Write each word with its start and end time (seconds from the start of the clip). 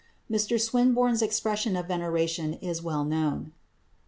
Mr 0.31 0.59
Swinburne's 0.59 1.21
expression 1.21 1.75
of 1.75 1.87
veneration 1.87 2.53
is 2.55 2.81
well 2.81 3.05
known. 3.05 3.51